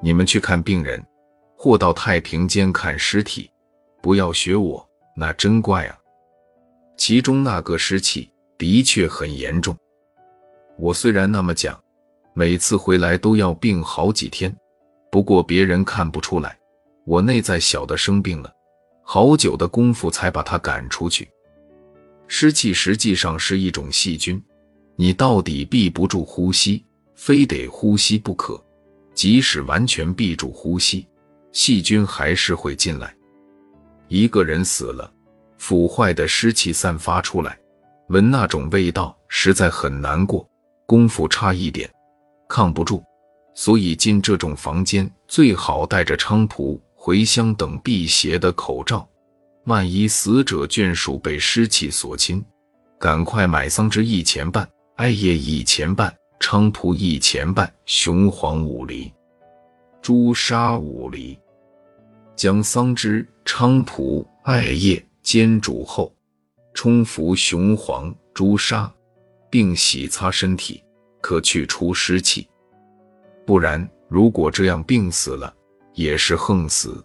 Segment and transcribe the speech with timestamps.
[0.00, 1.04] 你们去看病人，
[1.56, 3.50] 或到太平间看尸体，
[4.00, 5.98] 不要学我，那真怪啊！
[6.96, 9.76] 其中那个湿气的确很严重。
[10.78, 11.78] 我虽然那么讲，
[12.32, 14.54] 每次回来都要病好几天，
[15.10, 16.56] 不过别人看不出来，
[17.04, 18.52] 我内在小的生病了，
[19.02, 21.28] 好久的功夫才把他赶出去。
[22.28, 24.40] 湿气实际上是一种细菌，
[24.94, 26.84] 你到底闭不住呼吸，
[27.16, 28.62] 非得呼吸不可。
[29.18, 31.04] 即使完全闭住呼吸，
[31.50, 33.12] 细菌还是会进来。
[34.06, 35.12] 一个人死了，
[35.58, 37.58] 腐坏的湿气散发出来，
[38.10, 40.48] 闻那种味道实在很难过。
[40.86, 41.90] 功夫差一点，
[42.48, 43.02] 抗不住，
[43.56, 49.04] 所以进这种房间最好带着菖蒲、茴香等辟邪的口罩。
[49.64, 52.40] 万一死者眷属被湿气所侵，
[53.00, 56.14] 赶快买桑枝一钱半，艾叶一钱半。
[56.40, 59.12] 菖蒲一钱半，雄黄五厘，
[60.00, 61.38] 朱砂五厘。
[62.36, 66.14] 将桑枝、菖蒲、艾叶煎煮后，
[66.72, 68.90] 冲服雄黄、朱砂，
[69.50, 70.82] 并洗擦身体，
[71.20, 72.48] 可去除湿气。
[73.44, 75.52] 不然，如果这样病死了，
[75.94, 77.04] 也是横死。